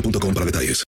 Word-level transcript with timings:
boostmobile.com 0.00 0.34
para 0.34 0.44
detalles. 0.44 0.87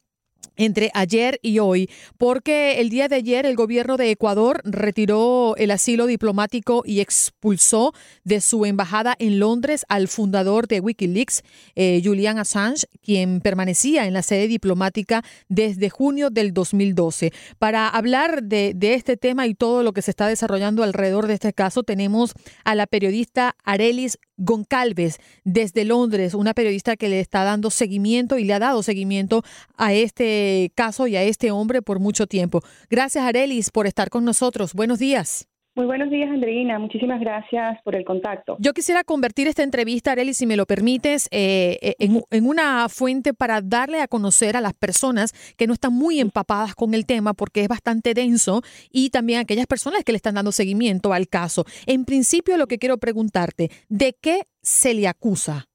entre 0.55 0.91
ayer 0.93 1.39
y 1.41 1.59
hoy, 1.59 1.89
porque 2.17 2.79
el 2.79 2.89
día 2.89 3.07
de 3.07 3.17
ayer 3.17 3.45
el 3.45 3.55
gobierno 3.55 3.97
de 3.97 4.11
Ecuador 4.11 4.61
retiró 4.63 5.55
el 5.57 5.71
asilo 5.71 6.05
diplomático 6.05 6.83
y 6.85 6.99
expulsó 6.99 7.93
de 8.23 8.41
su 8.41 8.65
embajada 8.65 9.15
en 9.19 9.39
Londres 9.39 9.85
al 9.89 10.07
fundador 10.07 10.67
de 10.67 10.79
Wikileaks, 10.79 11.43
eh, 11.75 12.01
Julian 12.03 12.39
Assange, 12.39 12.87
quien 13.01 13.41
permanecía 13.41 14.07
en 14.07 14.13
la 14.13 14.21
sede 14.21 14.47
diplomática 14.47 15.23
desde 15.49 15.89
junio 15.89 16.29
del 16.29 16.53
2012. 16.53 17.31
Para 17.59 17.87
hablar 17.87 18.43
de, 18.43 18.73
de 18.75 18.93
este 18.93 19.17
tema 19.17 19.47
y 19.47 19.55
todo 19.55 19.83
lo 19.83 19.93
que 19.93 20.01
se 20.01 20.11
está 20.11 20.27
desarrollando 20.27 20.83
alrededor 20.83 21.27
de 21.27 21.35
este 21.35 21.53
caso, 21.53 21.83
tenemos 21.83 22.33
a 22.63 22.75
la 22.75 22.87
periodista 22.87 23.55
Arelis 23.63 24.17
Goncalves 24.37 25.19
desde 25.43 25.85
Londres, 25.85 26.33
una 26.33 26.53
periodista 26.53 26.95
que 26.95 27.09
le 27.09 27.19
está 27.19 27.43
dando 27.43 27.69
seguimiento 27.69 28.37
y 28.37 28.43
le 28.43 28.53
ha 28.53 28.59
dado 28.59 28.83
seguimiento 28.83 29.43
a 29.77 29.93
este 29.93 30.71
caso 30.75 31.07
y 31.07 31.15
a 31.15 31.23
este 31.23 31.51
hombre 31.51 31.81
por 31.81 31.99
mucho 31.99 32.27
tiempo. 32.27 32.61
Gracias, 32.89 33.23
Arelis, 33.23 33.71
por 33.71 33.87
estar 33.87 34.09
con 34.09 34.25
nosotros. 34.25 34.73
Buenos 34.73 34.99
días. 34.99 35.47
Muy 35.75 35.87
buenos 35.87 36.09
días, 36.09 36.29
Andreina. 36.29 36.79
Muchísimas 36.79 37.19
gracias 37.19 37.81
por 37.83 37.97
el 37.97 38.05
contacto. 38.05 38.55
Yo 38.59 38.71
quisiera 38.71 39.03
convertir 39.03 39.47
esta 39.49 39.61
entrevista, 39.61 40.13
Arely, 40.13 40.33
si 40.33 40.45
me 40.45 40.55
lo 40.55 40.65
permites, 40.65 41.27
eh, 41.31 41.77
eh, 41.81 41.95
en, 41.99 42.21
en, 42.31 42.47
una 42.47 42.87
fuente 42.87 43.33
para 43.33 43.59
darle 43.61 43.99
a 43.99 44.07
conocer 44.07 44.55
a 44.55 44.61
las 44.61 44.73
personas 44.73 45.33
que 45.57 45.67
no 45.67 45.73
están 45.73 45.93
muy 45.93 46.21
empapadas 46.21 46.75
con 46.75 46.93
el 46.93 47.05
tema 47.05 47.33
porque 47.33 47.59
es 47.59 47.67
bastante 47.67 48.13
denso 48.13 48.61
y 48.89 49.09
también 49.09 49.39
a 49.39 49.41
aquellas 49.41 49.67
personas 49.67 50.05
que 50.05 50.13
le 50.13 50.15
están 50.15 50.35
dando 50.35 50.53
seguimiento 50.53 51.11
al 51.11 51.27
caso. 51.27 51.65
En 51.87 52.05
principio, 52.05 52.55
lo 52.55 52.67
que 52.67 52.77
quiero 52.77 52.97
preguntarte, 52.97 53.69
¿de 53.89 54.15
qué 54.21 54.43
se 54.61 54.93
le 54.93 55.09
acusa? 55.09 55.65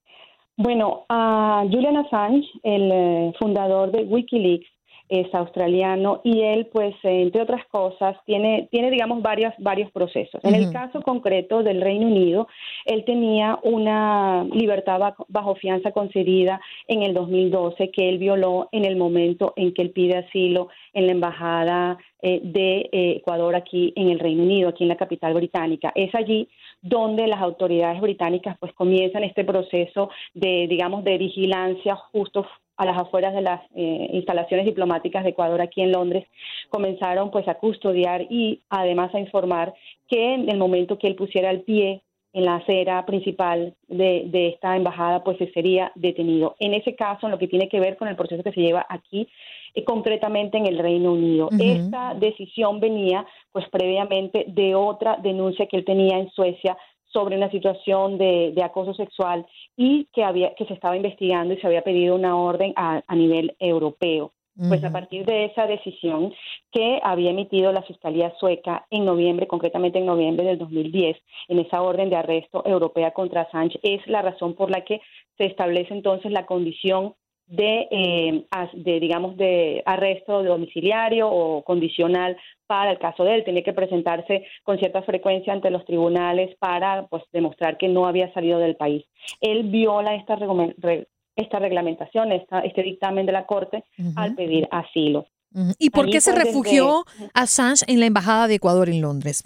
Bueno, 0.57 1.05
a 1.09 1.63
Julian 1.71 1.99
Assange, 1.99 2.47
el 2.63 2.91
eh, 2.93 3.33
fundador 3.39 3.93
de 3.93 4.05
Wikileaks, 4.05 4.67
es 5.11 5.35
australiano 5.35 6.21
y 6.23 6.43
él, 6.43 6.69
pues, 6.73 6.95
entre 7.03 7.43
otras 7.43 7.67
cosas, 7.67 8.17
tiene, 8.25 8.69
tiene 8.71 8.91
digamos, 8.91 9.21
varios, 9.23 9.53
varios 9.59 9.91
procesos. 9.91 10.43
En 10.45 10.55
el 10.55 10.73
caso 10.73 11.03
concreto 11.03 11.63
del 11.63 11.81
Reino 11.81 12.07
Unido, 12.07 12.47
él 12.87 13.05
tenía 13.05 13.59
una 13.65 14.45
libertad 14.45 15.15
bajo 15.29 15.55
fianza 15.57 15.91
concedida 15.91 16.61
en 16.87 17.03
el 17.03 17.13
2012 17.13 17.91
que 17.91 18.09
él 18.09 18.19
violó 18.19 18.69
en 18.73 18.85
el 18.85 18.97
momento 18.97 19.53
en 19.57 19.75
que 19.75 19.83
él 19.83 19.91
pide 19.91 20.19
asilo 20.19 20.69
en 20.93 21.07
la 21.07 21.13
embajada 21.13 21.99
eh, 22.23 22.41
de 22.43 22.89
eh, 22.93 23.17
Ecuador 23.17 23.57
aquí 23.57 23.93
en 23.97 24.11
el 24.11 24.19
Reino 24.19 24.43
Unido, 24.43 24.69
aquí 24.69 24.85
en 24.85 24.89
la 24.89 24.97
capital 24.97 25.35
británica. 25.35 25.91
Es 25.95 26.15
allí 26.15 26.49
donde 26.83 27.27
las 27.27 27.41
autoridades 27.41 28.01
británicas 28.01 28.57
pues 28.59 28.73
comienzan 28.75 29.25
este 29.25 29.45
proceso 29.45 30.11
de 30.35 30.67
digamos 30.69 31.03
de 31.03 31.19
vigilancia 31.19 31.97
justo 31.97 32.47
a 32.81 32.87
las 32.87 32.97
afueras 32.97 33.35
de 33.35 33.43
las 33.43 33.61
eh, 33.75 34.09
instalaciones 34.15 34.65
diplomáticas 34.65 35.23
de 35.23 35.31
Ecuador 35.31 35.61
aquí 35.61 35.83
en 35.83 35.93
Londres, 35.93 36.27
comenzaron 36.71 37.31
pues 37.31 37.47
a 37.47 37.57
custodiar 37.57 38.23
y 38.31 38.63
además 38.71 39.15
a 39.15 39.21
informar 39.21 39.75
que 40.09 40.33
en 40.33 40.49
el 40.49 40.57
momento 40.57 40.99
que 40.99 41.07
él 41.07 41.15
pusiera 41.15 41.51
el 41.51 41.61
pie 41.61 42.01
en 42.33 42.47
la 42.47 42.57
acera 42.57 43.05
principal 43.05 43.75
de, 43.89 44.23
de, 44.29 44.49
esta 44.49 44.77
embajada, 44.77 45.23
pues 45.23 45.37
se 45.37 45.53
sería 45.53 45.93
detenido. 45.95 46.55
En 46.59 46.73
ese 46.73 46.95
caso, 46.95 47.27
en 47.27 47.33
lo 47.33 47.39
que 47.39 47.49
tiene 47.49 47.69
que 47.69 47.81
ver 47.81 47.99
con 47.99 48.09
el 48.09 48.17
proceso 48.17 48.43
que 48.43 48.53
se 48.53 48.63
lleva 48.63 48.87
aquí, 48.89 49.29
eh, 49.75 49.85
concretamente 49.85 50.59
en 50.59 50.67
el 50.67 50.79
Reino 50.79 51.13
Unido. 51.13 51.49
Esta 51.59 52.15
decisión 52.15 52.81
venía, 52.81 53.27
pues 53.53 53.69
previamente, 53.69 54.45
de 54.49 54.75
otra 54.75 55.17
denuncia 55.23 55.67
que 55.67 55.77
él 55.77 55.85
tenía 55.85 56.19
en 56.19 56.31
Suecia 56.31 56.77
sobre 57.13 57.37
una 57.37 57.51
situación 57.51 58.19
de, 58.19 58.55
acoso 58.63 58.95
sexual 58.95 59.47
y 59.77 60.07
que, 60.13 60.23
había, 60.23 60.55
que 60.55 60.67
se 60.67 60.75
estaba 60.75 60.97
investigando 60.97 61.55
y 61.55 61.61
se 61.61 61.67
había 61.67 61.83
pedido 61.83 62.15
una 62.15 62.37
orden 62.37 62.73
a, 62.77 63.03
nivel 63.15 63.57
europeo. 63.59 64.33
Pues 64.69 64.85
a 64.85 64.93
partir 64.93 65.25
de 65.25 65.47
esa 65.47 65.67
decisión 65.67 66.35
que 66.71 67.01
había 67.03 67.31
emitido 67.31 67.73
la 67.73 67.83
Fiscalía 67.83 68.35
sueca 68.39 68.87
en 68.91 69.07
noviembre, 69.07 69.47
concretamente 69.47 70.01
en 70.01 70.07
noviembre 70.07 70.45
del 70.45 70.59
2010, 70.59 71.17
en 71.49 71.59
esa 71.61 71.81
orden 71.81 72.11
de 72.11 72.17
arresto 72.17 72.63
europea 72.67 73.13
contra 73.13 73.51
Sánchez, 73.51 73.81
es 73.83 74.07
la 74.07 74.21
razón 74.21 74.55
por 74.55 74.71
la 74.71 74.85
que 74.85 75.01
se 75.39 75.47
establece 75.47 75.95
entonces 75.95 76.31
la 76.31 76.45
condición 76.45 77.15
de, 77.51 77.89
eh, 77.91 78.45
de, 78.75 79.01
digamos, 79.01 79.37
de 79.37 79.83
arresto 79.85 80.43
domiciliario 80.43 81.29
o 81.29 81.63
condicional 81.63 82.37
para 82.67 82.93
el 82.93 82.99
caso 82.99 83.25
de 83.25 83.35
él. 83.35 83.45
Tenía 83.45 83.65
que 83.65 83.73
presentarse 83.73 84.45
con 84.63 84.79
cierta 84.79 85.03
frecuencia 85.03 85.53
ante 85.53 85.71
los 85.71 85.85
tribunales 85.85 86.57
para 86.59 87.07
pues, 87.09 87.25
demostrar 87.33 87.77
que 87.77 87.89
no 87.89 88.07
había 88.07 88.33
salido 88.33 88.59
del 88.61 88.77
país. 88.77 89.05
Él 89.41 89.65
viola 89.65 90.15
esta, 90.15 90.39
esta 91.37 91.59
reglamentación, 91.59 92.33
esta, 92.33 92.61
este 92.61 92.83
dictamen 92.83 93.27
de 93.27 93.33
la 93.33 93.47
Corte 93.47 93.85
al 94.15 94.35
pedir 94.37 94.69
asilo. 94.71 95.27
¿Y 95.79 95.91
por 95.91 96.09
qué 96.09 96.21
se 96.21 96.33
refugió 96.33 97.05
Assange 97.35 97.85
en 97.89 97.99
la 97.99 98.07
Embajada 98.07 98.47
de 98.47 98.55
Ecuador 98.55 98.89
en 98.89 99.01
Londres? 99.01 99.43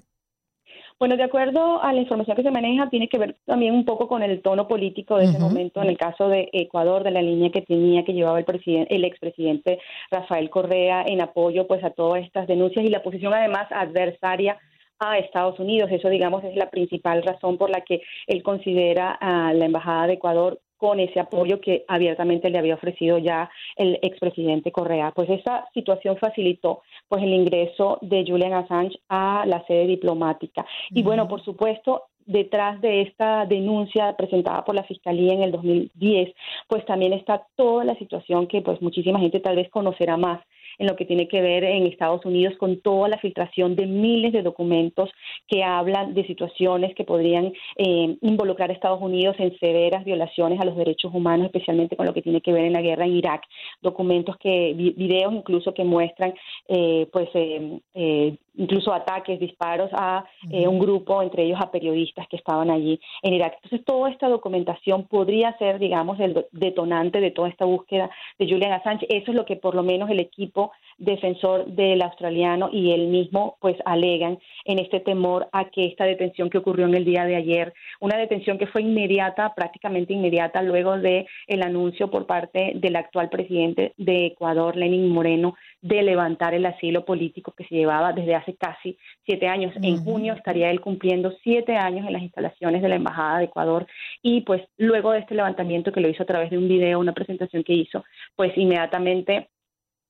Bueno, 1.04 1.18
de 1.18 1.24
acuerdo 1.24 1.82
a 1.82 1.92
la 1.92 2.00
información 2.00 2.34
que 2.34 2.42
se 2.42 2.50
maneja, 2.50 2.88
tiene 2.88 3.10
que 3.10 3.18
ver 3.18 3.36
también 3.44 3.74
un 3.74 3.84
poco 3.84 4.08
con 4.08 4.22
el 4.22 4.40
tono 4.40 4.66
político 4.66 5.18
de 5.18 5.26
ese 5.26 5.38
momento, 5.38 5.82
en 5.82 5.90
el 5.90 5.98
caso 5.98 6.30
de 6.30 6.48
Ecuador, 6.50 7.04
de 7.04 7.10
la 7.10 7.20
línea 7.20 7.50
que 7.50 7.60
tenía, 7.60 8.06
que 8.06 8.14
llevaba 8.14 8.38
el 8.38 8.46
presidente, 8.46 8.94
el 8.94 9.04
expresidente 9.04 9.80
Rafael 10.10 10.48
Correa 10.48 11.04
en 11.06 11.20
apoyo 11.20 11.66
pues 11.66 11.84
a 11.84 11.90
todas 11.90 12.24
estas 12.24 12.46
denuncias 12.46 12.86
y 12.86 12.88
la 12.88 13.02
posición 13.02 13.34
además 13.34 13.66
adversaria 13.70 14.56
a 14.98 15.18
Estados 15.18 15.58
Unidos. 15.58 15.90
Eso, 15.92 16.08
digamos, 16.08 16.42
es 16.42 16.56
la 16.56 16.70
principal 16.70 17.22
razón 17.22 17.58
por 17.58 17.68
la 17.68 17.82
que 17.82 18.00
él 18.26 18.42
considera 18.42 19.12
a 19.12 19.52
la 19.52 19.66
Embajada 19.66 20.06
de 20.06 20.14
Ecuador 20.14 20.58
con 20.84 21.00
ese 21.00 21.18
apoyo 21.18 21.62
que 21.62 21.86
abiertamente 21.88 22.50
le 22.50 22.58
había 22.58 22.74
ofrecido 22.74 23.16
ya 23.16 23.50
el 23.74 23.98
expresidente 24.02 24.70
Correa. 24.70 25.12
Pues 25.12 25.30
esa 25.30 25.66
situación 25.72 26.18
facilitó 26.18 26.82
pues 27.08 27.22
el 27.22 27.32
ingreso 27.32 27.96
de 28.02 28.22
Julian 28.28 28.52
Assange 28.52 28.98
a 29.08 29.46
la 29.46 29.64
sede 29.64 29.86
diplomática. 29.86 30.66
Y 30.90 31.02
bueno, 31.02 31.26
por 31.26 31.42
supuesto, 31.42 32.02
detrás 32.26 32.82
de 32.82 33.00
esta 33.00 33.46
denuncia 33.46 34.14
presentada 34.14 34.62
por 34.62 34.74
la 34.74 34.84
Fiscalía 34.84 35.32
en 35.32 35.44
el 35.44 35.52
2010, 35.52 36.34
pues 36.68 36.84
también 36.84 37.14
está 37.14 37.46
toda 37.56 37.82
la 37.84 37.94
situación 37.94 38.46
que 38.46 38.60
pues 38.60 38.82
muchísima 38.82 39.20
gente 39.20 39.40
tal 39.40 39.56
vez 39.56 39.70
conocerá 39.70 40.18
más 40.18 40.40
en 40.78 40.86
lo 40.86 40.96
que 40.96 41.04
tiene 41.04 41.28
que 41.28 41.40
ver 41.40 41.64
en 41.64 41.86
Estados 41.86 42.24
Unidos 42.24 42.54
con 42.58 42.80
toda 42.80 43.08
la 43.08 43.18
filtración 43.18 43.76
de 43.76 43.86
miles 43.86 44.32
de 44.32 44.42
documentos 44.42 45.10
que 45.48 45.62
hablan 45.62 46.14
de 46.14 46.26
situaciones 46.26 46.94
que 46.94 47.04
podrían 47.04 47.52
eh, 47.76 48.16
involucrar 48.20 48.70
a 48.70 48.72
Estados 48.72 49.00
Unidos 49.00 49.36
en 49.38 49.56
severas 49.58 50.04
violaciones 50.04 50.60
a 50.60 50.64
los 50.64 50.76
derechos 50.76 51.12
humanos, 51.14 51.46
especialmente 51.46 51.96
con 51.96 52.06
lo 52.06 52.14
que 52.14 52.22
tiene 52.22 52.40
que 52.40 52.52
ver 52.52 52.64
en 52.64 52.72
la 52.72 52.82
guerra 52.82 53.04
en 53.04 53.16
Irak. 53.16 53.42
Documentos 53.82 54.36
que, 54.38 54.74
videos 54.74 55.32
incluso 55.32 55.74
que 55.74 55.84
muestran, 55.84 56.34
eh, 56.68 57.08
pues, 57.12 57.28
eh, 57.34 58.36
incluso 58.56 58.92
ataques, 58.92 59.40
disparos 59.40 59.90
a 59.92 60.24
un 60.50 60.78
grupo, 60.78 61.22
entre 61.22 61.44
ellos 61.44 61.58
a 61.60 61.70
periodistas 61.70 62.28
que 62.28 62.36
estaban 62.36 62.70
allí 62.70 63.00
en 63.22 63.34
Irak. 63.34 63.54
Entonces, 63.56 63.84
toda 63.84 64.10
esta 64.10 64.28
documentación 64.28 65.04
podría 65.04 65.56
ser, 65.58 65.78
digamos, 65.78 66.20
el 66.20 66.46
detonante 66.52 67.20
de 67.20 67.30
toda 67.30 67.48
esta 67.48 67.64
búsqueda 67.64 68.10
de 68.38 68.48
Julian 68.48 68.72
Assange. 68.72 69.06
Eso 69.08 69.30
es 69.30 69.36
lo 69.36 69.44
que 69.44 69.56
por 69.56 69.74
lo 69.74 69.82
menos 69.82 70.10
el 70.10 70.20
equipo 70.20 70.72
defensor 70.98 71.66
del 71.66 72.02
australiano 72.02 72.70
y 72.72 72.92
él 72.92 73.08
mismo 73.08 73.56
pues 73.60 73.76
alegan 73.84 74.38
en 74.64 74.78
este 74.78 75.00
temor 75.00 75.48
a 75.52 75.70
que 75.70 75.86
esta 75.86 76.04
detención 76.04 76.50
que 76.50 76.58
ocurrió 76.58 76.86
en 76.86 76.94
el 76.94 77.04
día 77.04 77.24
de 77.24 77.36
ayer, 77.36 77.74
una 78.00 78.16
detención 78.16 78.58
que 78.58 78.66
fue 78.66 78.82
inmediata, 78.82 79.54
prácticamente 79.54 80.12
inmediata 80.12 80.62
luego 80.62 80.98
de 80.98 81.26
el 81.46 81.62
anuncio 81.62 82.10
por 82.10 82.26
parte 82.26 82.72
del 82.76 82.96
actual 82.96 83.28
presidente 83.28 83.94
de 83.96 84.26
Ecuador, 84.26 84.76
Lenin 84.76 85.08
Moreno, 85.08 85.54
de 85.80 86.02
levantar 86.02 86.54
el 86.54 86.66
asilo 86.66 87.04
político 87.04 87.52
que 87.52 87.64
se 87.64 87.74
llevaba 87.74 88.12
desde 88.12 88.34
hace 88.34 88.56
casi 88.56 88.96
siete 89.24 89.48
años. 89.48 89.74
En 89.82 90.02
junio 90.02 90.34
estaría 90.34 90.70
él 90.70 90.80
cumpliendo 90.80 91.32
siete 91.42 91.76
años 91.76 92.06
en 92.06 92.12
las 92.12 92.22
instalaciones 92.22 92.82
de 92.82 92.88
la 92.88 92.96
Embajada 92.96 93.38
de 93.38 93.44
Ecuador 93.44 93.86
y 94.22 94.40
pues 94.42 94.62
luego 94.78 95.12
de 95.12 95.20
este 95.20 95.34
levantamiento 95.34 95.92
que 95.92 96.00
lo 96.00 96.08
hizo 96.08 96.22
a 96.22 96.26
través 96.26 96.50
de 96.50 96.58
un 96.58 96.68
video, 96.68 96.98
una 96.98 97.12
presentación 97.12 97.62
que 97.64 97.74
hizo, 97.74 98.04
pues 98.36 98.56
inmediatamente 98.56 99.48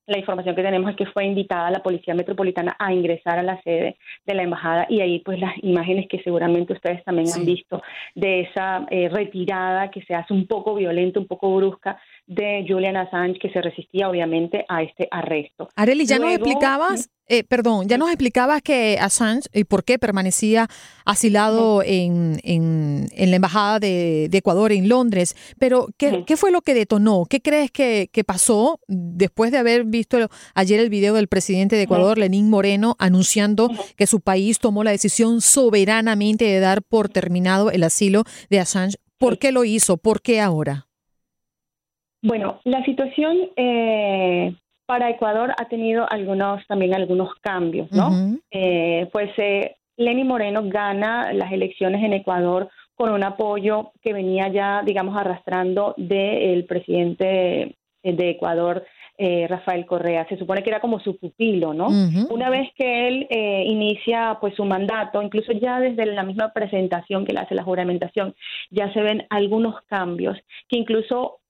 la 0.07 0.19
información 0.19 0.55
que 0.55 0.63
tenemos 0.63 0.91
es 0.91 0.97
que 0.97 1.07
fue 1.07 1.25
invitada 1.25 1.71
la 1.71 1.83
Policía 1.83 2.15
Metropolitana 2.15 2.77
a 2.79 2.93
ingresar 2.93 3.39
a 3.39 3.43
la 3.43 3.61
sede 3.63 3.97
de 4.27 4.35
la 4.35 4.43
embajada 4.43 4.87
y 4.89 5.01
ahí 5.01 5.21
pues 5.21 5.41
las 5.41 5.55
imágenes 5.63 6.07
que 6.09 6.23
seguramente 6.23 6.73
ustedes 6.73 7.03
también 7.05 7.29
han 7.35 7.45
visto 7.45 7.83
de 8.15 8.43
esa 8.43 8.87
eh, 8.91 9.09
retirada 9.09 9.91
que 9.91 10.03
se 10.03 10.15
hace 10.15 10.33
un 10.33 10.47
poco 10.47 10.75
violenta, 10.75 11.21
un 11.21 11.27
poco 11.27 11.55
brusca 11.57 11.99
de 12.27 12.65
Julian 12.69 12.97
Assange 12.97 13.39
que 13.39 13.51
se 13.51 13.61
resistía 13.61 14.09
obviamente 14.09 14.65
a 14.69 14.83
este 14.83 15.09
arresto. 15.11 15.69
Areli, 15.77 16.07
ya 16.07 16.19
nos 16.19 16.33
explicabas 16.33 17.11
eh, 17.27 17.43
perdón, 17.43 17.89
ya 17.89 17.97
nos 17.97 18.11
explicabas 18.11 18.61
que 18.61 18.99
Assange 19.01 19.49
y 19.55 19.65
por 19.65 19.83
qué 19.83 19.99
permanecía 19.99 20.69
asilado 21.07 21.83
en, 21.83 22.39
en, 22.43 23.09
la 23.17 23.37
Embajada 23.37 23.81
de, 23.81 24.29
Ecuador 24.31 24.73
en 24.73 24.91
Londres, 24.91 25.35
pero 25.59 25.89
¿qué, 25.97 26.25
¿qué, 26.27 26.37
fue 26.37 26.51
lo 26.51 26.61
que 26.61 26.75
detonó? 26.75 27.25
¿Qué 27.25 27.41
crees 27.41 27.71
que, 27.71 28.11
que, 28.13 28.25
pasó 28.25 28.79
después 28.89 29.53
de 29.53 29.59
haber 29.59 29.85
visto 29.85 30.19
ayer 30.55 30.81
el 30.81 30.91
video 30.91 31.15
del 31.15 31.29
presidente 31.29 31.77
de 31.77 31.83
Ecuador, 31.83 32.19
Lenín 32.19 32.51
Moreno, 32.51 32.95
anunciando 32.99 33.71
que 33.97 34.07
su 34.07 34.21
país 34.21 34.59
tomó 34.59 34.85
la 34.85 34.91
decisión 34.91 35.41
soberanamente 35.41 36.45
de 36.45 36.61
dar 36.61 36.83
por 36.83 37.09
terminado 37.09 37.71
el 37.71 37.85
asilo 37.85 38.25
de 38.51 38.61
Assange? 38.61 38.99
¿Por 39.17 39.39
qué 39.39 39.51
lo 39.51 39.65
hizo? 39.65 39.97
¿Por 39.97 40.21
qué 40.21 40.43
ahora? 40.43 40.89
Bueno, 42.25 42.59
la 42.65 42.83
situación 42.87 43.37
eh, 43.55 44.57
para 44.87 45.11
Ecuador 45.11 45.53
ha 45.59 45.69
tenido 45.69 46.11
algunos 46.11 46.67
también 46.67 46.95
algunos 46.95 47.35
cambios, 47.43 47.93
¿no? 47.93 48.39
Eh, 48.51 49.11
pues 49.13 49.31
eh, 49.37 49.77
Lenny 49.99 50.25
Moreno 50.25 50.63
gana 50.65 51.35
las 51.35 51.53
elecciones 51.53 52.03
en 52.03 52.15
Ecuador 52.15 52.71
con 52.95 53.13
un 53.13 53.23
apoyo 53.23 53.93
que 54.01 54.15
venía 54.15 54.49
ya, 54.49 54.83
digamos, 54.83 55.15
arrastrando 55.19 55.95
del 55.99 56.65
presidente 56.65 57.77
de 58.03 58.31
Ecuador, 58.31 58.87
eh, 59.19 59.47
Rafael 59.47 59.85
Correa. 59.85 60.27
Se 60.27 60.39
supone 60.39 60.63
que 60.63 60.71
era 60.71 60.81
como 60.81 61.01
su 61.01 61.19
pupilo, 61.19 61.75
¿no? 61.75 61.89
Una 62.31 62.49
vez 62.49 62.71
que 62.75 63.07
él 63.07 63.27
eh, 63.29 63.65
inicia 63.67 64.39
pues 64.41 64.55
su 64.55 64.65
mandato, 64.65 65.23
incluso 65.23 65.53
ya 65.53 65.79
desde 65.79 66.07
la 66.07 66.23
misma 66.23 66.53
presentación 66.55 67.27
que 67.27 67.35
le 67.35 67.41
hace 67.41 67.55
la 67.55 67.63
juramentación, 67.65 68.35
ya 68.71 68.93
se 68.95 69.03
ven 69.03 69.27
algunos 69.29 69.83
cambios 69.83 70.39
que 70.69 70.79
incluso 70.79 71.41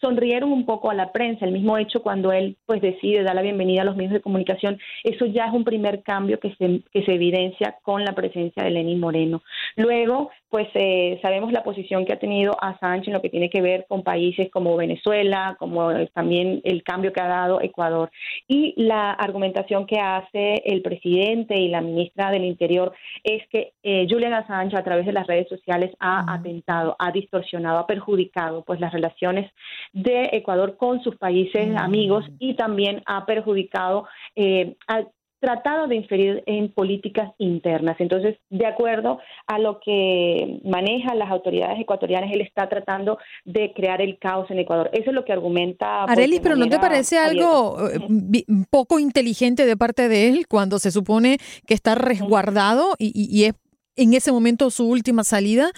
sonrieron 0.00 0.52
un 0.52 0.64
poco 0.64 0.90
a 0.90 0.94
la 0.94 1.12
prensa. 1.12 1.44
El 1.44 1.52
mismo 1.52 1.76
hecho 1.78 2.02
cuando 2.02 2.32
él 2.32 2.56
pues 2.66 2.80
decide 2.80 3.22
dar 3.22 3.34
la 3.34 3.42
bienvenida 3.42 3.82
a 3.82 3.84
los 3.84 3.96
medios 3.96 4.12
de 4.12 4.20
comunicación, 4.20 4.78
eso 5.04 5.26
ya 5.26 5.46
es 5.46 5.52
un 5.52 5.64
primer 5.64 6.02
cambio 6.02 6.40
que 6.40 6.54
se, 6.54 6.82
que 6.92 7.04
se 7.04 7.14
evidencia 7.14 7.76
con 7.82 8.04
la 8.04 8.14
presencia 8.14 8.62
de 8.62 8.70
Lenín 8.70 9.00
Moreno. 9.00 9.42
Luego, 9.76 10.30
pues 10.50 10.68
eh, 10.74 11.18
sabemos 11.22 11.52
la 11.52 11.62
posición 11.62 12.04
que 12.04 12.12
ha 12.12 12.18
tenido 12.18 12.56
Assange 12.60 13.06
en 13.06 13.14
lo 13.14 13.22
que 13.22 13.30
tiene 13.30 13.48
que 13.48 13.62
ver 13.62 13.86
con 13.88 14.02
países 14.02 14.50
como 14.50 14.76
Venezuela, 14.76 15.56
como 15.58 15.90
también 16.12 16.60
el 16.64 16.82
cambio 16.82 17.12
que 17.12 17.20
ha 17.20 17.28
dado 17.28 17.60
Ecuador. 17.60 18.10
Y 18.48 18.74
la 18.76 19.12
argumentación 19.12 19.86
que 19.86 20.00
hace 20.00 20.62
el 20.64 20.82
presidente 20.82 21.56
y 21.56 21.68
la 21.68 21.80
ministra 21.80 22.32
del 22.32 22.44
Interior 22.44 22.92
es 23.22 23.46
que 23.48 23.72
eh, 23.84 24.06
Julian 24.10 24.34
Assange 24.34 24.76
a 24.76 24.82
través 24.82 25.06
de 25.06 25.12
las 25.12 25.26
redes 25.28 25.48
sociales 25.48 25.94
ha 26.00 26.32
atentado, 26.32 26.96
ha 26.98 27.12
distorsionado, 27.12 27.78
ha 27.78 27.86
perjudicado 27.86 28.64
pues 28.64 28.80
las 28.80 28.92
relaciones 28.92 29.50
de 29.92 30.30
Ecuador 30.32 30.76
con 30.76 31.00
sus 31.02 31.16
países 31.16 31.76
amigos 31.76 32.24
y 32.40 32.54
también 32.54 33.02
ha 33.06 33.24
perjudicado, 33.24 34.08
eh, 34.34 34.74
ha 34.88 35.04
tratado 35.40 35.88
de 35.88 35.96
inferir 35.96 36.42
en 36.46 36.70
políticas 36.70 37.32
internas. 37.38 37.96
Entonces, 37.98 38.36
de 38.50 38.66
acuerdo 38.66 39.18
a 39.46 39.58
lo 39.58 39.80
que 39.80 40.60
manejan 40.64 41.18
las 41.18 41.30
autoridades 41.30 41.80
ecuatorianas, 41.80 42.30
él 42.32 42.42
está 42.42 42.68
tratando 42.68 43.18
de 43.44 43.72
crear 43.72 44.00
el 44.02 44.18
caos 44.18 44.50
en 44.50 44.58
Ecuador. 44.58 44.90
Eso 44.92 45.10
es 45.10 45.14
lo 45.14 45.24
que 45.24 45.32
argumenta. 45.32 46.04
Pues, 46.04 46.18
Arelis, 46.18 46.40
pero 46.40 46.56
¿no 46.56 46.68
te 46.68 46.78
parece 46.78 47.18
algo 47.18 47.78
eh, 47.88 48.44
poco 48.70 48.98
inteligente 48.98 49.66
de 49.66 49.76
parte 49.76 50.08
de 50.08 50.28
él 50.28 50.46
cuando 50.46 50.78
se 50.78 50.90
supone 50.90 51.38
que 51.66 51.74
está 51.74 51.94
resguardado 51.94 52.94
y, 52.98 53.12
y 53.14 53.44
es 53.44 53.54
en 53.96 54.14
ese 54.14 54.30
momento 54.32 54.70
su 54.70 54.88
última 54.88 55.24
salida? 55.24 55.70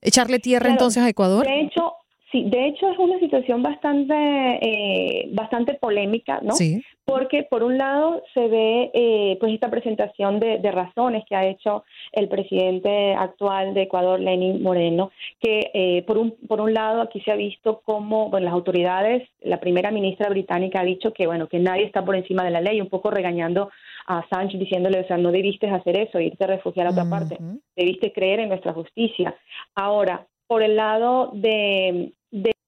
¿Echarle 0.00 0.38
tierra 0.38 0.70
entonces 0.70 1.02
a 1.02 1.08
Ecuador? 1.08 1.44
De 1.44 1.60
hecho, 1.60 1.94
Sí, 2.30 2.44
de 2.44 2.68
hecho 2.68 2.90
es 2.90 2.98
una 2.98 3.18
situación 3.20 3.62
bastante, 3.62 4.14
eh, 4.14 5.30
bastante 5.32 5.74
polémica, 5.74 6.40
¿no? 6.42 6.52
Sí. 6.52 6.82
Porque 7.08 7.42
por 7.42 7.62
un 7.64 7.78
lado 7.78 8.22
se 8.34 8.48
ve 8.48 9.38
pues 9.40 9.54
esta 9.54 9.70
presentación 9.70 10.38
de, 10.40 10.70
razones 10.70 11.24
que 11.26 11.34
ha 11.34 11.46
hecho 11.46 11.84
el 12.12 12.28
presidente 12.28 13.14
actual 13.14 13.72
de 13.72 13.84
Ecuador, 13.84 14.20
Lenin 14.20 14.62
Moreno, 14.62 15.10
que 15.40 15.70
eh, 15.72 16.02
por, 16.06 16.18
un, 16.18 16.32
por 16.46 16.60
un 16.60 16.74
lado 16.74 17.00
aquí 17.00 17.22
se 17.22 17.32
ha 17.32 17.34
visto 17.34 17.80
como 17.82 18.28
bueno, 18.28 18.44
las 18.44 18.52
autoridades, 18.52 19.26
la 19.40 19.58
primera 19.58 19.90
ministra 19.90 20.28
británica 20.28 20.80
ha 20.80 20.84
dicho 20.84 21.14
que 21.14 21.26
bueno 21.26 21.48
que 21.48 21.58
nadie 21.58 21.84
está 21.84 22.04
por 22.04 22.14
encima 22.14 22.44
de 22.44 22.50
la 22.50 22.60
ley, 22.60 22.78
un 22.78 22.90
poco 22.90 23.10
regañando 23.10 23.70
a 24.06 24.28
Sánchez 24.28 24.60
diciéndole, 24.60 25.00
o 25.00 25.06
sea, 25.06 25.16
no 25.16 25.32
debiste 25.32 25.66
hacer 25.66 25.98
eso, 25.98 26.20
irte 26.20 26.44
a 26.44 26.48
refugiar 26.48 26.88
a 26.88 26.90
otra 26.90 27.08
parte, 27.08 27.38
debiste 27.74 28.12
creer 28.12 28.40
en 28.40 28.50
nuestra 28.50 28.74
justicia. 28.74 29.34
Ahora, 29.74 30.26
por 30.46 30.62
el 30.62 30.76
lado 30.76 31.30
de, 31.32 32.12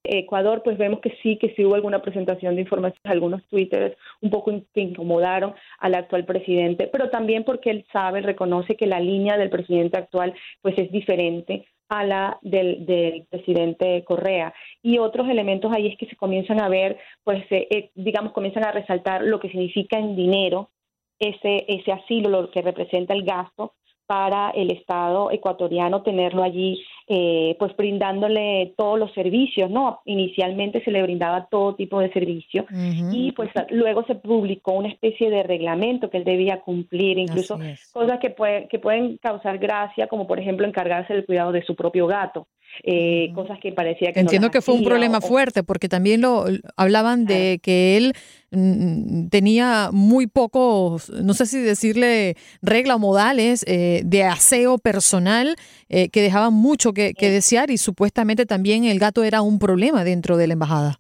Ecuador, 0.03 0.63
pues 0.65 0.77
vemos 0.79 1.01
que 1.01 1.17
sí, 1.23 1.37
que 1.37 1.55
sí 1.55 1.65
hubo 1.65 1.75
alguna 1.75 2.03
presentación 2.03 2.55
de 2.55 2.63
información, 2.63 3.01
algunos 3.05 3.47
twitters 3.49 3.97
un 4.21 4.31
poco 4.31 4.53
que 4.75 4.81
incomodaron 4.81 5.55
al 5.79 5.95
actual 5.95 6.25
presidente, 6.25 6.89
pero 6.89 7.11
también 7.11 7.45
porque 7.45 7.71
él 7.71 7.87
sabe, 7.93 8.21
reconoce 8.23 8.77
que 8.77 8.87
la 8.87 8.99
línea 8.99 9.37
del 9.37 9.51
presidente 9.51 9.99
actual 9.99 10.35
pues 10.63 10.77
es 10.79 10.91
diferente 10.91 11.67
a 11.89 12.05
la 12.05 12.39
del, 12.43 12.87
del 12.87 13.27
presidente 13.29 14.03
Correa. 14.05 14.55
Y 14.83 14.99
otros 14.99 15.29
elementos 15.29 15.73
ahí 15.73 15.89
es 15.89 15.99
que 15.99 16.07
se 16.07 16.17
comienzan 16.17 16.61
a 16.61 16.69
ver, 16.69 16.99
pues 17.23 17.45
eh, 17.51 17.67
eh, 17.71 17.91
digamos, 17.95 18.33
comienzan 18.33 18.65
a 18.65 18.73
resaltar 18.73 19.23
lo 19.23 19.39
que 19.39 19.51
significa 19.51 19.99
en 19.99 20.17
dinero 20.17 20.71
ese, 21.19 21.67
ese 21.69 21.93
asilo, 21.93 22.31
lo 22.31 22.51
que 22.51 22.63
representa 22.63 23.13
el 23.13 23.25
gasto 23.25 23.75
para 24.11 24.51
el 24.51 24.73
Estado 24.73 25.31
ecuatoriano 25.31 26.03
tenerlo 26.03 26.43
allí, 26.43 26.83
eh, 27.07 27.55
pues 27.61 27.77
brindándole 27.77 28.75
todos 28.77 28.99
los 28.99 29.13
servicios, 29.13 29.71
¿no? 29.71 30.01
Inicialmente 30.05 30.83
se 30.83 30.91
le 30.91 31.01
brindaba 31.01 31.47
todo 31.49 31.77
tipo 31.77 32.01
de 32.01 32.13
servicio 32.13 32.67
y 33.13 33.31
pues 33.31 33.51
luego 33.71 34.05
se 34.09 34.17
publicó 34.17 34.73
una 34.73 34.89
especie 34.89 35.31
de 35.31 35.45
reglamento 35.45 36.11
que 36.11 36.17
él 36.17 36.25
debía 36.25 36.61
cumplir, 36.61 37.19
incluso 37.19 37.61
cosas 37.93 38.19
que, 38.19 38.35
que 38.69 38.79
pueden 38.81 39.17
causar 39.19 39.59
gracia, 39.59 40.09
como 40.09 40.27
por 40.27 40.41
ejemplo 40.41 40.67
encargarse 40.67 41.15
del 41.15 41.25
cuidado 41.25 41.53
de 41.53 41.63
su 41.63 41.77
propio 41.77 42.09
gato. 42.09 42.49
Eh, 42.83 43.31
cosas 43.35 43.59
que 43.61 43.73
parecía 43.73 44.13
que 44.13 44.21
entiendo 44.21 44.51
que 44.51 44.63
fue 44.63 44.75
un 44.75 44.85
problema 44.85 45.21
fuerte 45.21 45.63
porque 45.63 45.89
también 45.89 46.23
lo 46.23 46.47
hablaban 46.77 47.27
de 47.27 47.61
que 47.63 47.97
él 47.97 48.15
mm, 48.53 49.27
tenía 49.29 49.91
muy 49.93 50.27
pocos 50.27 51.11
no 51.11 51.35
sé 51.35 51.47
si 51.47 51.61
decirle 51.61 52.37
reglas 52.63 52.97
o 52.97 53.01
modales 53.01 53.65
eh, 53.67 54.00
de 54.05 54.25
aseo 54.25 54.79
personal 54.79 55.57
eh, 55.89 56.09
que 56.09 56.23
dejaban 56.23 56.55
mucho 56.55 56.93
que, 56.93 57.15
desear 57.19 57.71
y 57.71 57.79
supuestamente 57.79 58.47
también 58.47 58.85
el 58.85 58.99
gato 58.99 59.25
era 59.25 59.43
un 59.43 59.59
problema 59.59 60.05
dentro 60.05 60.37
de 60.37 60.47
la 60.47 60.53
embajada. 60.55 60.99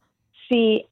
Sí, 0.49 0.85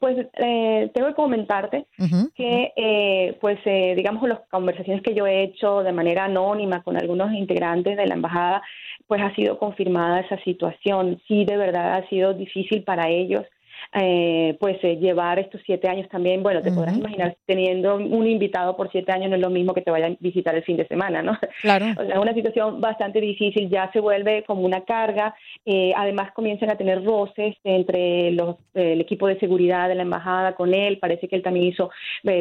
pues 0.00 0.26
tengo 0.34 1.08
que 1.08 1.14
comentarte 1.14 1.86
que, 2.34 3.36
pues, 3.40 3.58
digamos, 3.64 4.28
las 4.28 4.40
conversaciones 4.50 5.02
que 5.02 5.14
yo 5.14 5.24
he 5.24 5.44
hecho 5.44 5.84
de 5.84 5.92
manera 5.92 6.24
anónima 6.24 6.82
con 6.82 6.96
algunos 6.96 7.32
integrantes 7.32 7.96
de 7.96 8.06
la 8.06 8.14
embajada, 8.14 8.60
pues 9.06 9.22
ha 9.22 9.32
sido 9.36 9.56
confirmada 9.58 10.20
esa 10.20 10.42
situación. 10.42 11.20
Sí, 11.28 11.44
de 11.44 11.56
verdad 11.56 11.94
ha 11.94 12.08
sido 12.08 12.34
difícil 12.34 12.82
para 12.82 13.08
ellos 13.08 13.44
eh, 13.94 14.56
pues 14.60 14.76
eh, 14.82 14.96
llevar 14.96 15.38
estos 15.38 15.60
siete 15.64 15.88
años 15.88 16.08
también, 16.08 16.42
bueno, 16.42 16.62
te 16.62 16.72
podrás 16.72 16.96
imaginar 16.96 17.36
teniendo 17.46 17.96
un 17.96 18.26
invitado 18.26 18.76
por 18.76 18.90
siete 18.90 19.12
años 19.12 19.30
no 19.30 19.36
es 19.36 19.42
lo 19.42 19.50
mismo 19.50 19.74
que 19.74 19.82
te 19.82 19.90
vayan 19.90 20.12
a 20.12 20.16
visitar 20.20 20.54
el 20.54 20.62
fin 20.62 20.76
de 20.76 20.86
semana, 20.86 21.22
¿no? 21.22 21.38
Claro. 21.60 21.86
O 21.98 22.04
sea, 22.04 22.14
es 22.14 22.20
una 22.20 22.34
situación 22.34 22.80
bastante 22.80 23.20
difícil, 23.20 23.68
ya 23.68 23.90
se 23.92 24.00
vuelve 24.00 24.44
como 24.44 24.62
una 24.62 24.82
carga, 24.82 25.34
eh, 25.64 25.92
además 25.96 26.32
comienzan 26.32 26.70
a 26.70 26.76
tener 26.76 27.04
roces 27.04 27.56
entre 27.64 28.30
los, 28.32 28.56
el 28.74 29.00
equipo 29.00 29.26
de 29.26 29.38
seguridad 29.38 29.88
de 29.88 29.94
la 29.94 30.02
embajada 30.02 30.54
con 30.54 30.74
él, 30.74 30.98
parece 30.98 31.28
que 31.28 31.36
él 31.36 31.42
también 31.42 31.66
hizo, 31.66 31.90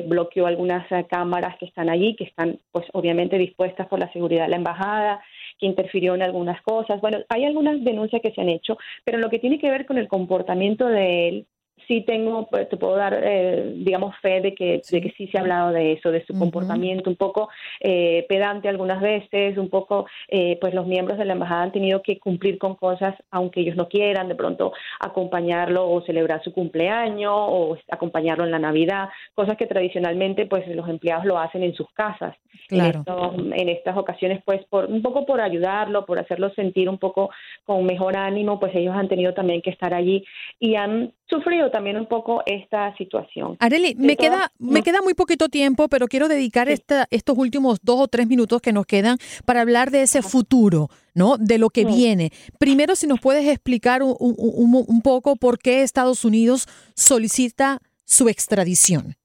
bloqueó 0.05 0.47
algunas 0.47 0.85
cámaras 1.09 1.57
que 1.57 1.65
están 1.65 1.89
allí, 1.89 2.15
que 2.15 2.25
están 2.25 2.59
pues 2.71 2.85
obviamente 2.93 3.37
dispuestas 3.37 3.87
por 3.87 3.99
la 3.99 4.11
seguridad 4.11 4.43
de 4.43 4.49
la 4.49 4.57
embajada, 4.57 5.21
que 5.57 5.65
interfirió 5.65 6.15
en 6.15 6.21
algunas 6.21 6.61
cosas. 6.61 7.01
Bueno, 7.01 7.19
hay 7.29 7.45
algunas 7.45 7.83
denuncias 7.83 8.21
que 8.21 8.31
se 8.31 8.41
han 8.41 8.49
hecho, 8.49 8.77
pero 9.03 9.17
lo 9.17 9.29
que 9.29 9.39
tiene 9.39 9.59
que 9.59 9.69
ver 9.69 9.85
con 9.85 9.97
el 9.97 10.07
comportamiento 10.07 10.87
de 10.87 11.29
él, 11.29 11.47
sí 11.87 12.01
tengo, 12.01 12.47
pues, 12.47 12.69
te 12.69 12.77
puedo 12.77 12.95
dar, 12.95 13.19
eh, 13.23 13.73
digamos, 13.77 14.15
fe 14.21 14.41
de 14.41 14.53
que, 14.53 14.81
sí. 14.83 14.95
de 14.95 15.01
que 15.01 15.13
sí 15.15 15.27
se 15.27 15.37
ha 15.37 15.41
hablado 15.41 15.71
de 15.71 15.93
eso, 15.93 16.11
de 16.11 16.25
su 16.25 16.37
comportamiento 16.37 17.09
un 17.09 17.15
poco 17.15 17.49
eh, 17.79 18.25
pedante 18.27 18.67
algunas 18.67 19.01
veces, 19.01 19.57
un 19.57 19.69
poco, 19.69 20.07
eh, 20.27 20.57
pues 20.59 20.73
los 20.73 20.87
miembros 20.87 21.17
de 21.17 21.25
la 21.25 21.33
embajada 21.33 21.63
han 21.63 21.71
tenido 21.71 22.01
que 22.01 22.19
cumplir 22.19 22.57
con 22.57 22.75
cosas 22.75 23.15
aunque 23.31 23.61
ellos 23.61 23.75
no 23.75 23.87
quieran, 23.87 24.27
de 24.27 24.35
pronto 24.35 24.73
acompañarlo 24.99 25.89
o 25.89 26.01
celebrar 26.01 26.43
su 26.43 26.53
cumpleaños 26.53 27.33
o 27.33 27.77
acompañarlo 27.89 28.43
en 28.43 28.51
la 28.51 28.59
Navidad, 28.59 29.09
cosas 29.33 29.57
que 29.57 29.67
tradicionalmente 29.67 30.45
pues 30.45 30.67
los 30.67 30.87
empleados 30.89 31.25
lo 31.25 31.37
hacen 31.37 31.63
en 31.63 31.73
sus 31.73 31.89
casas. 31.91 32.35
Claro. 32.67 33.03
En, 33.37 33.53
en 33.53 33.69
estas 33.69 33.95
ocasiones, 33.95 34.41
pues 34.43 34.65
por 34.65 34.85
un 34.85 35.01
poco 35.01 35.25
por 35.25 35.39
ayudarlo, 35.39 36.05
por 36.05 36.19
hacerlo 36.19 36.49
sentir 36.53 36.89
un 36.89 36.97
poco 36.97 37.29
con 37.65 37.85
mejor 37.85 38.17
ánimo, 38.17 38.59
pues 38.59 38.75
ellos 38.75 38.95
han 38.95 39.07
tenido 39.07 39.33
también 39.33 39.61
que 39.61 39.69
estar 39.69 39.93
allí 39.93 40.25
y 40.59 40.75
han 40.75 41.13
sufrido 41.29 41.69
también 41.71 41.97
un 41.97 42.07
poco 42.07 42.41
esta 42.45 42.95
situación. 42.97 43.57
Areli, 43.59 43.95
me 43.95 44.15
queda, 44.15 44.51
me 44.59 44.81
queda 44.81 45.01
muy 45.01 45.13
poquito 45.13 45.49
tiempo, 45.49 45.87
pero 45.89 46.07
quiero 46.07 46.27
dedicar 46.27 46.69
esta, 46.69 47.07
estos 47.11 47.37
últimos 47.37 47.79
dos 47.81 47.99
o 47.99 48.07
tres 48.07 48.27
minutos 48.27 48.61
que 48.61 48.73
nos 48.73 48.85
quedan 48.85 49.17
para 49.45 49.61
hablar 49.61 49.91
de 49.91 50.03
ese 50.03 50.21
futuro, 50.21 50.89
¿no? 51.13 51.37
De 51.37 51.57
lo 51.57 51.69
que 51.69 51.85
viene. 51.85 52.31
Primero, 52.59 52.95
si 52.95 53.07
nos 53.07 53.19
puedes 53.19 53.45
explicar 53.47 54.03
un, 54.03 54.15
un, 54.19 54.85
un 54.87 55.01
poco 55.01 55.35
por 55.35 55.59
qué 55.59 55.81
Estados 55.81 56.23
Unidos 56.23 56.67
solicita 56.95 57.79
su 58.05 58.29
extradición. 58.29 59.15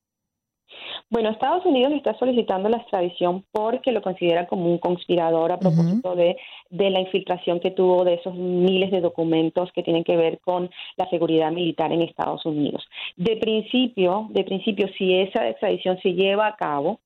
Bueno, 1.12 1.28
Estados 1.28 1.66
Unidos 1.66 1.92
está 1.92 2.18
solicitando 2.18 2.70
la 2.70 2.78
extradición 2.78 3.44
porque 3.52 3.92
lo 3.92 4.00
considera 4.00 4.46
como 4.46 4.70
un 4.70 4.78
conspirador 4.78 5.52
a 5.52 5.58
propósito 5.58 6.16
de, 6.16 6.38
de 6.70 6.88
la 6.88 7.00
infiltración 7.00 7.60
que 7.60 7.70
tuvo 7.70 8.02
de 8.02 8.14
esos 8.14 8.34
miles 8.34 8.90
de 8.90 9.02
documentos 9.02 9.70
que 9.72 9.82
tienen 9.82 10.04
que 10.04 10.16
ver 10.16 10.40
con 10.40 10.70
la 10.96 11.10
seguridad 11.10 11.52
militar 11.52 11.92
en 11.92 12.00
Estados 12.00 12.46
Unidos. 12.46 12.88
De 13.18 13.36
principio, 13.36 14.28
de 14.30 14.42
principio, 14.42 14.88
si 14.96 15.18
esa 15.18 15.50
extradición 15.50 15.98
se 16.00 16.14
lleva 16.14 16.46
a 16.46 16.56
cabo, 16.56 16.98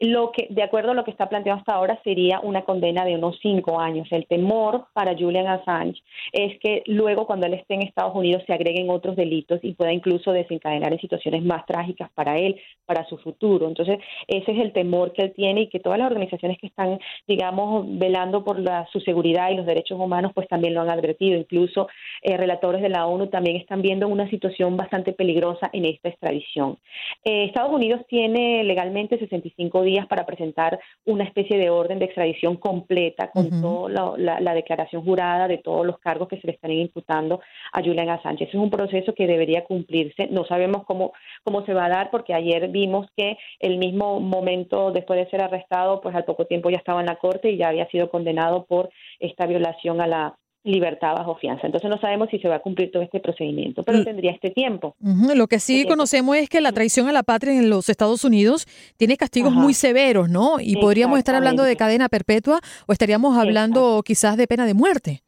lo 0.00 0.32
que, 0.32 0.46
de 0.50 0.62
acuerdo 0.62 0.92
a 0.92 0.94
lo 0.94 1.04
que 1.04 1.10
está 1.10 1.28
planteado 1.28 1.58
hasta 1.58 1.74
ahora, 1.74 2.00
sería 2.04 2.40
una 2.40 2.62
condena 2.62 3.04
de 3.04 3.14
unos 3.14 3.38
cinco 3.40 3.80
años. 3.80 4.08
El 4.10 4.26
temor 4.26 4.86
para 4.92 5.16
Julian 5.16 5.46
Assange 5.46 6.00
es 6.32 6.58
que 6.60 6.82
luego, 6.86 7.26
cuando 7.26 7.46
él 7.46 7.54
esté 7.54 7.74
en 7.74 7.82
Estados 7.82 8.14
Unidos, 8.14 8.42
se 8.46 8.52
agreguen 8.52 8.90
otros 8.90 9.16
delitos 9.16 9.60
y 9.62 9.74
pueda 9.74 9.92
incluso 9.92 10.32
desencadenar 10.32 10.92
en 10.92 11.00
situaciones 11.00 11.42
más 11.44 11.66
trágicas 11.66 12.10
para 12.14 12.38
él, 12.38 12.60
para 12.86 13.04
su 13.06 13.18
futuro. 13.18 13.68
Entonces, 13.68 13.98
ese 14.26 14.52
es 14.52 14.58
el 14.58 14.72
temor 14.72 15.12
que 15.12 15.22
él 15.22 15.32
tiene 15.34 15.62
y 15.62 15.68
que 15.68 15.80
todas 15.80 15.98
las 15.98 16.10
organizaciones 16.10 16.58
que 16.58 16.68
están, 16.68 16.98
digamos, 17.26 17.86
velando 17.98 18.44
por 18.44 18.58
la, 18.58 18.86
su 18.92 19.00
seguridad 19.00 19.50
y 19.50 19.56
los 19.56 19.66
derechos 19.66 19.98
humanos, 19.98 20.32
pues 20.34 20.48
también 20.48 20.74
lo 20.74 20.80
han 20.80 20.90
advertido. 20.90 21.38
Incluso 21.38 21.88
eh, 22.22 22.36
relatores 22.36 22.82
de 22.82 22.88
la 22.88 23.06
ONU 23.06 23.28
también 23.28 23.56
están 23.56 23.82
viendo 23.82 24.08
una 24.08 24.28
situación 24.30 24.76
bastante 24.76 25.12
peligrosa 25.12 25.70
en 25.72 25.84
esta 25.84 26.08
extradición. 26.08 26.78
Eh, 27.24 27.44
Estados 27.44 27.72
Unidos 27.72 28.02
tiene 28.08 28.64
legalmente 28.64 29.18
65 29.18 29.57
días 29.84 30.06
para 30.06 30.24
presentar 30.24 30.78
una 31.04 31.24
especie 31.24 31.58
de 31.58 31.70
orden 31.70 31.98
de 31.98 32.06
extradición 32.06 32.56
completa 32.56 33.30
con 33.30 33.60
toda 33.60 34.16
la, 34.16 34.54
declaración 34.54 35.04
jurada 35.04 35.48
de 35.48 35.58
todos 35.58 35.84
los 35.84 35.98
cargos 35.98 36.28
que 36.28 36.40
se 36.40 36.46
le 36.46 36.54
están 36.54 36.70
imputando 36.70 37.40
a 37.72 37.82
Julian 37.82 38.08
Assange. 38.08 38.44
es 38.44 38.54
un 38.54 38.70
proceso 38.70 39.14
que 39.14 39.26
debería 39.26 39.64
cumplirse. 39.64 40.28
No 40.28 40.44
sabemos 40.44 40.84
cómo, 40.84 41.12
cómo 41.44 41.64
se 41.64 41.74
va 41.74 41.86
a 41.86 41.88
dar 41.88 42.10
porque 42.10 42.34
ayer 42.34 42.68
vimos 42.68 43.06
que 43.16 43.36
el 43.60 43.78
mismo 43.78 44.20
momento 44.20 44.90
después 44.92 45.18
de 45.18 45.30
ser 45.30 45.42
arrestado, 45.42 46.00
pues 46.00 46.14
al 46.14 46.24
poco 46.24 46.46
tiempo 46.46 46.70
ya 46.70 46.78
estaba 46.78 47.00
en 47.00 47.06
la 47.06 47.16
corte 47.16 47.50
y 47.50 47.56
ya 47.56 47.68
había 47.68 47.88
sido 47.88 48.10
condenado 48.10 48.64
por 48.64 48.90
esta 49.18 49.46
violación 49.46 50.00
a 50.00 50.06
la 50.06 50.38
libertad 50.68 51.14
bajo 51.14 51.36
fianza. 51.36 51.66
Entonces 51.66 51.88
no 51.90 51.98
sabemos 51.98 52.28
si 52.30 52.38
se 52.38 52.48
va 52.48 52.56
a 52.56 52.60
cumplir 52.60 52.90
todo 52.92 53.02
este 53.02 53.20
procedimiento, 53.20 53.82
pero 53.82 54.04
tendría 54.04 54.32
este 54.32 54.50
tiempo. 54.50 54.94
Lo 55.00 55.46
que 55.46 55.58
sí 55.58 55.86
conocemos 55.86 56.36
es 56.36 56.48
que 56.48 56.60
la 56.60 56.72
traición 56.72 57.08
a 57.08 57.12
la 57.12 57.22
patria 57.22 57.54
en 57.54 57.70
los 57.70 57.88
Estados 57.88 58.24
Unidos 58.24 58.66
tiene 58.96 59.16
castigos 59.16 59.52
muy 59.52 59.74
severos, 59.74 60.28
¿no? 60.28 60.60
Y 60.60 60.76
podríamos 60.76 61.18
estar 61.18 61.34
hablando 61.34 61.62
de 61.62 61.76
cadena 61.76 62.08
perpetua 62.08 62.60
o 62.86 62.92
estaríamos 62.92 63.36
hablando 63.36 64.02
quizás 64.04 64.36
de 64.36 64.46
pena 64.46 64.66
de 64.66 64.74
muerte. 64.74 65.22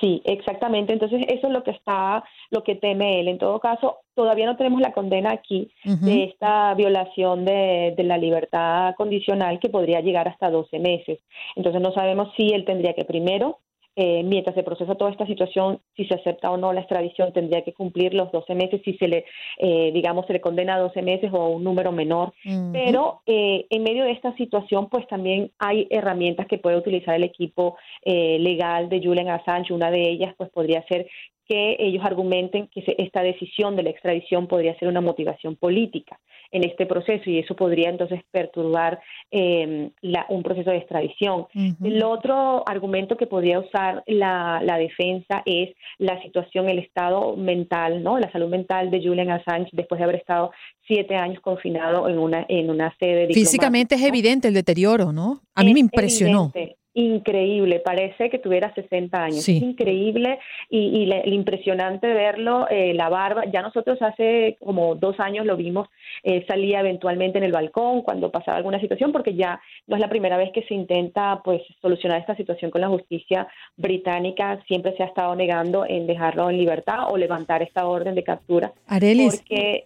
Sí, 0.00 0.20
exactamente. 0.24 0.92
Entonces 0.92 1.22
eso 1.28 1.46
es 1.46 1.52
lo 1.52 1.62
que 1.62 1.70
está, 1.70 2.22
lo 2.50 2.62
que 2.62 2.74
teme 2.74 3.20
él. 3.20 3.28
En 3.28 3.38
todo 3.38 3.60
caso, 3.60 4.00
todavía 4.14 4.44
no 4.44 4.56
tenemos 4.56 4.80
la 4.80 4.92
condena 4.92 5.32
aquí 5.32 5.70
de 5.84 6.24
esta 6.24 6.74
violación 6.74 7.46
de, 7.46 7.94
de, 7.96 8.04
la 8.04 8.18
libertad 8.18 8.94
condicional 8.96 9.58
que 9.58 9.70
podría 9.70 10.00
llegar 10.00 10.28
hasta 10.28 10.50
12 10.50 10.78
meses. 10.80 11.18
Entonces 11.54 11.80
no 11.80 11.92
sabemos 11.92 12.28
si 12.36 12.48
él 12.48 12.66
tendría 12.66 12.92
que 12.92 13.06
primero 13.06 13.60
eh, 13.98 14.22
mientras 14.22 14.54
se 14.54 14.62
procesa 14.62 14.94
toda 14.94 15.10
esta 15.10 15.26
situación, 15.26 15.80
si 15.96 16.04
se 16.04 16.14
acepta 16.14 16.50
o 16.50 16.58
no 16.58 16.72
la 16.74 16.80
extradición, 16.80 17.32
tendría 17.32 17.64
que 17.64 17.72
cumplir 17.72 18.12
los 18.12 18.30
12 18.30 18.54
meses, 18.54 18.82
si 18.84 18.94
se 18.98 19.08
le, 19.08 19.24
eh, 19.58 19.90
digamos, 19.94 20.26
se 20.26 20.34
le 20.34 20.42
condena 20.42 20.74
a 20.74 20.80
12 20.80 21.00
meses 21.00 21.30
o 21.32 21.48
un 21.48 21.64
número 21.64 21.92
menor. 21.92 22.34
Pero 22.72 23.22
eh, 23.24 23.66
en 23.70 23.82
medio 23.82 24.04
de 24.04 24.12
esta 24.12 24.36
situación, 24.36 24.90
pues 24.90 25.08
también 25.08 25.50
hay 25.58 25.86
herramientas 25.88 26.46
que 26.46 26.58
puede 26.58 26.76
utilizar 26.76 27.14
el 27.14 27.24
equipo 27.24 27.76
legal 28.04 28.88
de 28.88 29.00
Julian 29.02 29.30
Assange. 29.30 29.72
Una 29.72 29.90
de 29.90 30.02
ellas, 30.10 30.34
pues 30.36 30.50
podría 30.50 30.82
ser 30.86 31.06
que 31.48 31.76
ellos 31.78 32.04
argumenten 32.04 32.68
que 32.68 32.82
esta 32.98 33.22
decisión 33.22 33.76
de 33.76 33.82
la 33.82 33.90
extradición 33.90 34.46
podría 34.46 34.78
ser 34.78 34.88
una 34.88 35.00
motivación 35.00 35.56
política 35.56 36.18
en 36.50 36.64
este 36.64 36.86
proceso 36.86 37.28
y 37.28 37.38
eso 37.38 37.56
podría 37.56 37.90
entonces 37.90 38.22
perturbar 38.30 39.00
eh, 39.30 39.90
un 40.28 40.42
proceso 40.42 40.70
de 40.70 40.78
extradición. 40.78 41.46
El 41.82 42.02
otro 42.04 42.62
argumento 42.68 43.16
que 43.16 43.26
podría 43.26 43.58
usar 43.58 44.02
la, 44.06 44.60
defensa 44.78 45.42
es 45.44 45.70
la 45.98 46.20
situación, 46.22 46.68
el 46.68 46.78
estado 46.78 47.36
mental, 47.36 48.02
¿no? 48.02 48.18
La 48.18 48.30
salud 48.30 48.48
mental 48.48 48.90
de 48.90 49.02
Julian 49.02 49.30
Assange 49.30 49.70
después 49.72 49.98
de 49.98 50.04
haber 50.04 50.16
estado 50.16 50.52
siete 50.86 51.16
años 51.16 51.40
confinado 51.40 52.08
en 52.08 52.18
una, 52.18 52.46
en 52.48 52.70
una 52.70 52.94
sede 52.98 53.26
Físicamente 53.32 53.96
es 53.96 54.02
evidente 54.02 54.48
el 54.48 54.54
deterioro, 54.54 55.12
¿no? 55.12 55.40
A 55.54 55.64
mí 55.64 55.74
me 55.74 55.80
impresionó 55.80 56.52
increíble, 56.96 57.80
parece 57.84 58.30
que 58.30 58.38
tuviera 58.38 58.72
60 58.74 59.22
años. 59.22 59.48
Es 59.48 59.48
increíble 59.48 60.38
y, 60.70 61.04
y 61.04 61.34
impresionante 61.34 62.06
verlo, 62.06 62.66
eh, 62.70 62.94
la 62.94 63.10
barba. 63.10 63.44
Ya 63.52 63.60
nosotros 63.60 64.00
hace 64.00 64.56
como 64.64 64.94
dos 64.94 65.20
años 65.20 65.44
lo 65.44 65.56
vimos, 65.56 65.88
eh, 66.22 66.44
salía 66.48 66.80
eventualmente 66.80 67.36
en 67.38 67.44
el 67.44 67.52
balcón 67.52 68.00
cuando 68.00 68.30
pasaba 68.30 68.56
alguna 68.56 68.80
situación, 68.80 69.12
porque 69.12 69.34
ya 69.34 69.60
no 69.86 69.96
es 69.96 70.00
la 70.00 70.08
primera 70.08 70.38
vez 70.38 70.50
que 70.52 70.62
se 70.62 70.74
intenta 70.74 71.42
pues 71.44 71.62
solucionar 71.82 72.18
esta 72.18 72.34
situación 72.34 72.70
con 72.70 72.80
la 72.80 72.88
justicia 72.88 73.46
británica. 73.76 74.58
Siempre 74.66 74.96
se 74.96 75.02
ha 75.02 75.06
estado 75.06 75.36
negando 75.36 75.84
en 75.86 76.06
dejarlo 76.06 76.48
en 76.48 76.56
libertad 76.56 77.10
o 77.10 77.18
levantar 77.18 77.62
esta 77.62 77.86
orden 77.86 78.14
de 78.14 78.24
captura. 78.24 78.72
Arelis, 78.86 79.36
porque, 79.36 79.84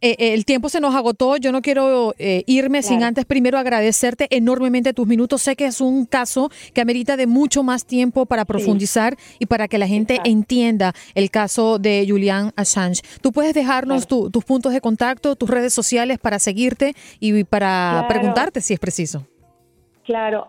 eh, 0.00 0.34
el 0.34 0.44
tiempo 0.44 0.68
se 0.68 0.80
nos 0.80 0.94
agotó. 0.94 1.36
Yo 1.36 1.52
no 1.52 1.62
quiero 1.62 2.14
irme 2.46 2.82
sin 2.82 3.02
antes 3.02 3.24
primero 3.24 3.58
agradecerte 3.58 4.26
enormemente 4.30 4.92
tus 4.92 5.06
minutos. 5.06 5.42
Sé 5.42 5.56
que 5.56 5.66
es 5.66 5.80
un 5.80 6.06
caso 6.06 6.50
que 6.72 6.80
amerita 6.80 7.16
de 7.16 7.26
mucho 7.26 7.62
más 7.62 7.84
tiempo 7.84 8.26
para 8.26 8.44
profundizar 8.44 9.16
y 9.38 9.46
para 9.46 9.68
que 9.68 9.78
la 9.78 9.86
gente 9.86 10.20
entienda 10.24 10.94
el 11.14 11.30
caso 11.30 11.78
de 11.78 12.04
Julian 12.08 12.52
Assange. 12.56 13.02
Tú 13.20 13.32
puedes 13.32 13.54
dejarnos 13.54 14.06
tus 14.06 14.44
puntos 14.44 14.72
de 14.72 14.80
contacto, 14.80 15.36
tus 15.36 15.48
redes 15.50 15.72
sociales 15.72 16.18
para 16.18 16.38
seguirte 16.38 16.94
y 17.18 17.44
para 17.44 18.06
preguntarte 18.08 18.60
si 18.60 18.74
es 18.74 18.80
preciso. 18.80 19.26
Claro. 20.10 20.48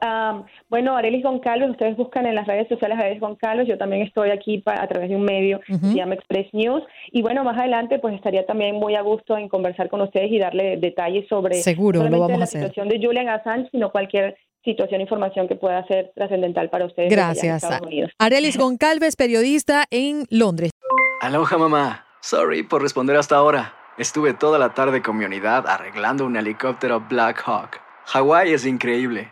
bueno, 0.70 0.98
Arelis 0.98 1.22
Goncalves, 1.22 1.70
ustedes 1.70 1.96
buscan 1.96 2.26
en 2.26 2.34
las 2.34 2.48
redes 2.48 2.68
sociales 2.68 2.98
Arelis 2.98 3.20
Goncalves, 3.20 3.68
yo 3.68 3.78
también 3.78 4.02
estoy 4.02 4.32
aquí 4.32 4.64
a 4.66 4.88
través 4.88 5.10
de 5.10 5.16
un 5.16 5.22
medio 5.22 5.60
que 5.60 5.78
se 5.78 5.94
llama 5.94 6.16
Express 6.16 6.52
News. 6.52 6.82
Y 7.12 7.22
bueno, 7.22 7.44
más 7.44 7.60
adelante 7.60 8.00
pues 8.00 8.16
estaría 8.16 8.44
también 8.48 8.78
muy 8.78 8.96
a 8.96 9.02
gusto 9.02 9.38
en 9.38 9.50
conversar 9.50 9.90
con 9.90 10.02
ustedes 10.02 10.32
y 10.32 10.40
darle 10.40 10.78
detalles 10.78 11.28
sobre 11.28 11.62
Seguro, 11.62 12.04
la 12.04 12.46
situación 12.48 12.90
de 12.90 13.00
Julian 13.00 13.30
Assange, 13.30 13.70
sino 13.70 13.92
cualquier 13.92 14.36
situación, 14.64 15.00
información 15.00 15.48
que 15.48 15.56
pueda 15.56 15.86
ser 15.86 16.12
trascendental 16.16 16.72
para 16.72 16.86
ustedes. 16.86 17.12
Gracias. 17.12 17.64
Arelis 18.18 18.58
Goncalves, 18.58 19.16
periodista 19.16 19.86
en 19.92 20.26
Londres. 20.32 20.72
Aloha 21.22 21.60
mamá. 21.60 22.08
Sorry 22.22 22.64
por 22.64 22.82
responder 22.82 23.16
hasta 23.16 23.36
ahora. 23.36 23.76
Estuve 24.00 24.34
toda 24.34 24.58
la 24.58 24.74
tarde 24.74 25.04
con 25.04 25.18
mi 25.18 25.26
unidad 25.26 25.68
arreglando 25.68 26.26
un 26.26 26.36
helicóptero 26.36 27.06
Black 27.08 27.44
Hawk. 27.46 27.80
Hawái 28.06 28.54
es 28.54 28.66
increíble. 28.66 29.32